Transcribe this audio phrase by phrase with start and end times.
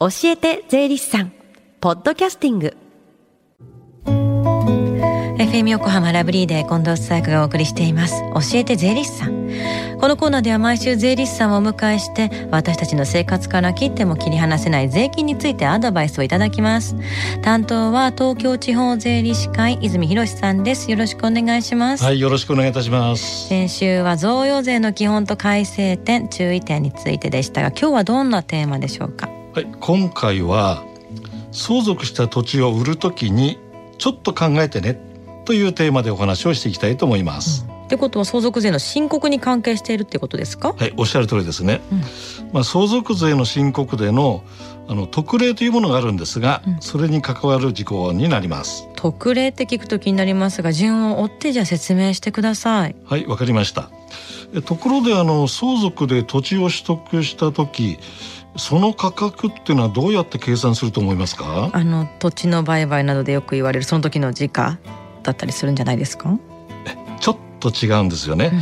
[0.00, 1.32] 教えて税理士さん。
[1.78, 2.74] ポッドキャスティング。
[5.36, 8.14] FM 横浜ラブリーで近藤紗友香がお送りしています。
[8.32, 9.50] 教えて税理士さん。
[10.00, 16.96] このコーナーでは毎週税理士さんをお迎えして私たちの生活から切っても切り離せない税金についてアドバイスをいただきます。
[17.42, 20.90] 担当は東京地方税理士会泉博さんです。
[20.90, 22.04] よろしくお願いします。
[22.04, 23.48] はいよろしくお願いいたします。
[23.48, 29.28] 先週は贈与税の基本と改正点注意点についてでしたが今日はどんなテーマでしょうか？
[29.52, 30.84] はい今回は
[31.50, 33.58] 相続した土地を売るときに
[33.98, 34.96] ちょっと考えてね
[35.44, 37.66] というテーマでお話をしていきたいと思います。
[37.68, 40.72] うん、ってことは相続税の申告に関係しているってことですか？
[40.74, 41.80] はい、おっしゃる通りですね。
[41.90, 42.00] うん、
[42.52, 44.44] まあ相続税の申告での
[44.86, 48.86] あの特例というものがあるんですが、うん、それに関わる事項になります。
[49.00, 52.96] 特例って聞くと気になりますが、順を追ってじゃ説明してください。
[53.06, 53.88] はい、わかりました。
[54.66, 57.98] ところであの相続で土地を取得した時。
[58.56, 61.70] その価格っていうのはどうやって計算すると思いますか？
[61.72, 64.78] あの土地の売買などでよく言われるその時の時価
[65.22, 66.36] だったりするんじゃないですか？
[67.20, 68.52] ちょっと違うんですよね。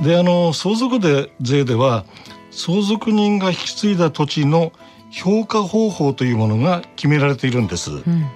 [0.00, 2.06] であの相続で税では
[2.50, 4.72] 相続人が引き継いだ土地の
[5.10, 7.90] 評価方法というものが決められているんです。
[7.90, 8.26] うん、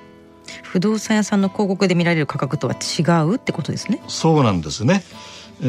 [0.71, 4.01] 不動産屋さんの広告で見られる価格とは違うってことですね。
[4.07, 5.03] そうなんですね。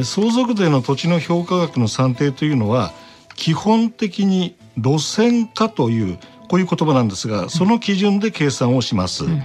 [0.03, 2.93] 相続税の土地の評価額の算定というのは
[3.35, 9.25] 基本的に路線価というこういう言葉なんですが、その基準で計算をします。
[9.25, 9.43] うん、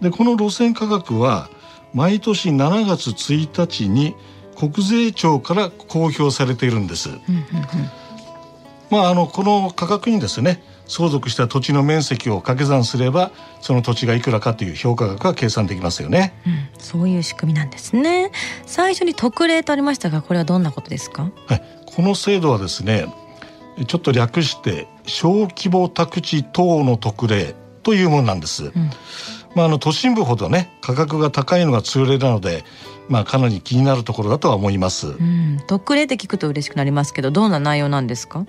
[0.00, 1.50] でこの路線価格は
[1.92, 4.14] 毎年7月1日に
[4.56, 7.08] 国税庁から公表されているんです。
[8.90, 18.30] まああのこの価格にですね相続した土地の面積を掛け算すればその土地がいくらかという評価額が計算できますよね、うん、そういう仕組みなんですね。
[18.66, 21.30] 最初に特例とありましたがこれはどんなことですか？
[21.46, 21.62] はい。
[21.86, 23.06] この制度はですね
[23.86, 28.90] ちょっと略して小規模宅地等の特例というものなんです、うん、
[29.54, 32.64] まあ、あの都心部ほどね価格が高いのが通例なので、
[33.08, 35.08] まあ、かなり気になるところだとは思います。
[35.08, 38.46] うん、特例って聞くと嬉しくなりますけどどんな内容なんですか？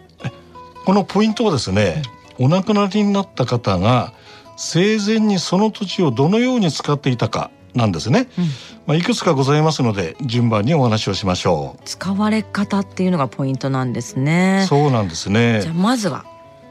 [0.86, 2.04] このポイントはですね、
[2.40, 4.14] お亡くなりになった方が
[4.58, 8.46] 生前にその土地をどのように使っていたかなんですね、うん、
[8.88, 11.82] まあ、いくつかございますので順番にお話をしましょう。
[11.84, 14.66] 使われ方っていうのがポイントなんですね。
[14.70, 15.60] そうなんですね。
[15.62, 16.26] じゃあまずは。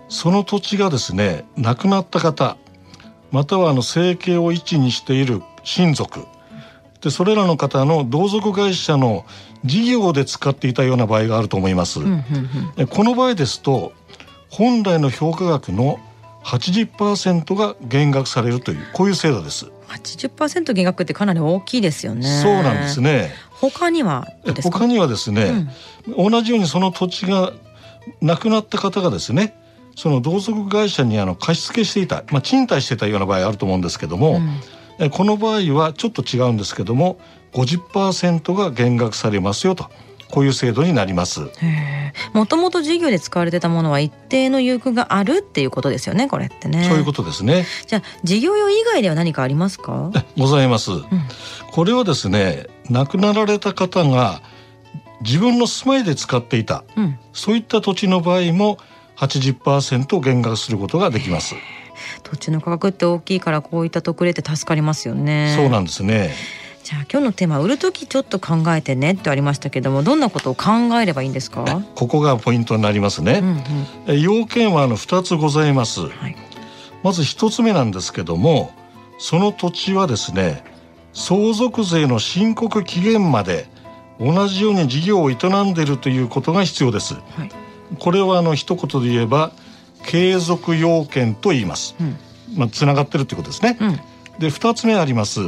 [0.09, 2.57] その土地がですね亡くなった方
[3.31, 6.21] またはあの生計を一にしている親族。
[7.03, 9.27] でそれらの方の同族会社の
[9.63, 12.01] 事業で使っていたような場合があると思います。
[12.01, 13.93] この場合ですと
[14.57, 15.99] 本来の評価額の
[16.45, 19.67] 80%が減額されるというこういう制度です。
[19.89, 22.29] 80%減額ってかなり大きいですよね。
[22.41, 23.33] そうなんですね。
[23.51, 24.29] 他には
[24.63, 25.67] 他にはですね、
[26.07, 27.53] うん、同じようにその土地が
[28.21, 29.57] 亡くなった方がですね
[29.97, 34.41] その同族会社にあの貸し付けしていた、まあ、賃貸してたような場合あると思うんですけども、
[35.01, 37.19] うん、この場合はちょっと違うんですけども
[37.55, 39.91] 50%が減額されますよと。
[40.35, 41.43] こういう制度になります。
[42.33, 46.87] もともと事業で使われてたものは一定の有があるっていうことですよね、これってね。
[46.89, 47.65] そういうことですね。
[47.87, 50.11] じゃあ事業用以外では何かありますか？
[50.37, 50.91] ございます。
[50.91, 51.05] うん、
[51.71, 54.43] これはですね、亡くなられた方が
[55.21, 58.79] 自分の住まいで使っていた、うん、そういった土地の場合も
[59.17, 61.55] 80%減額することができます。
[62.25, 65.55] 土地の価格って大きいからこういった特例って助かりますよね。
[65.57, 66.35] そうなんですね。
[66.85, 71.65] じゃあ今日のテーマ売る時ちょっと考えてねってありましたけどもどんなことを考えればいいんですか？
[71.95, 73.41] ここがポイントになりますね、
[74.07, 76.37] うんうん、要件はあの2つございます、はい、
[77.03, 78.71] まず1つ目なんですけども
[79.19, 80.63] その土地はですね
[81.15, 83.67] 相続税の申告期限まで
[84.21, 85.35] 同じように事業を営
[85.65, 87.51] んでいるということが必要です、はい。
[87.99, 89.53] これはあの一言で言えば
[90.05, 91.95] 継続要件と言います。
[91.99, 92.17] うん、
[92.59, 93.79] まあつながってるってことですね。
[93.81, 94.01] うん、
[94.39, 95.41] で二つ目あります。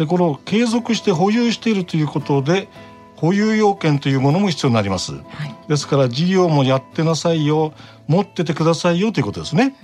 [0.00, 2.68] でこの継続して保有しているということで
[3.16, 5.12] 保有要件というものも必要になります。
[5.12, 7.74] はい、ですから事業もやってなさいよ、
[8.08, 9.76] 持っててくださいよということですね。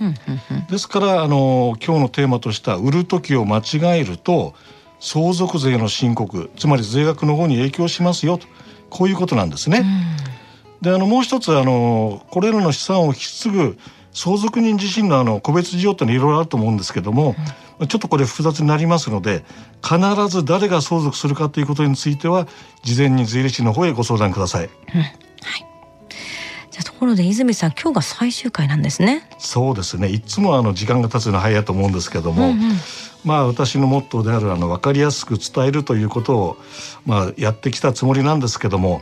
[0.71, 4.55] ですからあの今日のテーマとした売る時を間違えると
[4.99, 8.47] 相続税の申告、つまり税額の方に影響しますよと
[8.89, 9.85] こういうことなんですね。
[10.81, 13.77] であのもう一つあのこれらの資産を引き継ぐ
[14.13, 19.43] 相続人自身のあの個別事情ってのいろいろあると思うんですけども、うん、ちょっとこれ複雑になりますので
[19.83, 22.47] 必ず誰が相続するかということについては
[22.83, 24.65] 事前に税理士の方へご相談ください。
[24.65, 25.15] うん、はい
[26.71, 29.29] じゃところで泉さん今日が最終回なんですね。
[29.37, 32.57] そうですねいつもあの時間が経つの早いと思うんですけども、うんうん、
[33.23, 36.57] まあ私のモットーであるあの分かりやすく伝えるということを
[37.05, 39.01] まあやってきたつもりなんですけども。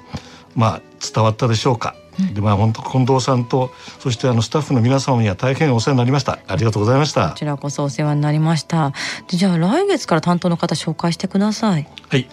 [0.58, 0.82] まあ
[1.14, 1.96] 伝わったでしょうか？
[2.34, 6.40] でまあ本当近藤さんとそしてあのスタッフの皆様には大変お世話になりました。
[6.48, 7.30] ありがとうございました。
[7.30, 8.94] こちらこそお世話になりました。
[9.28, 11.88] じゃあ来月から担当の方紹介してください。
[12.10, 12.28] はい。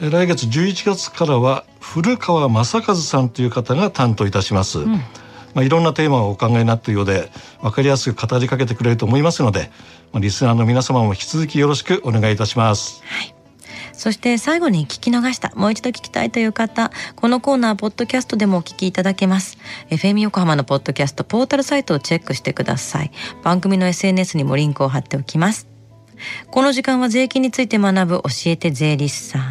[0.00, 5.02] 来月11月からは古川正和さんという方が担当いたします、うん、ま
[5.56, 7.30] あ、いろんなテーマをお考えになっているようで
[7.60, 9.70] 分かりやすく語りかけてくれると思いますので、
[10.12, 13.02] まあ、リスナーの皆様も引き続きよろしくお願いいたします。
[13.04, 13.39] はい
[14.00, 19.58] そして最後に聞き逃した、もう一度聞きたいという方、このコーナー、ポッドキャストでもお聞きいただけます。
[19.90, 23.10] FM 横浜のポッドキャストポータルサイトをチェックしてください。
[23.42, 25.68] 番組の SNS にもリンクを貼っておきます。
[26.50, 29.42] この時間は税金について学ぶ教えて税理士さん。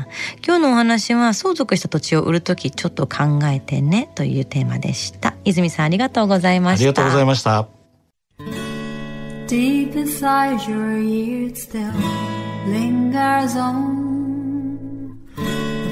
[0.43, 5.35] 今日のお話は相続した土地を売るときちょっと考えてねというテーマでした。
[5.45, 6.81] 泉さんありがとうございました。
[6.85, 7.67] ありがとうございました。
[9.47, 11.93] Deep inside your ears still
[12.67, 13.98] lingers on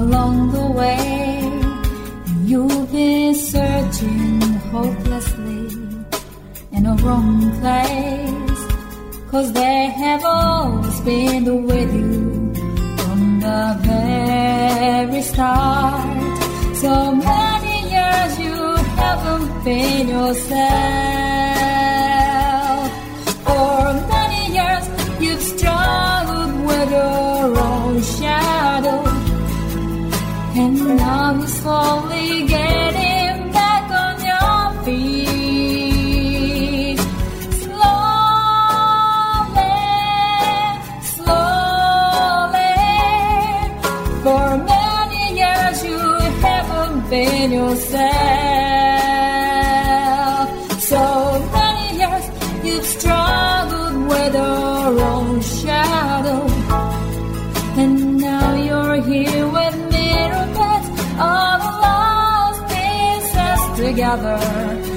[0.00, 0.98] along the way.
[2.44, 4.40] You've been searching
[4.72, 5.66] hopelessly
[6.76, 8.62] in a wrong place.
[9.30, 12.54] Cause they have always been with you
[12.98, 16.76] from the very start.
[16.84, 18.58] So many years you
[19.00, 21.23] haven't been yourself.
[55.14, 56.40] Own shadow.
[57.82, 60.04] And now you're here with me
[63.94, 64.93] together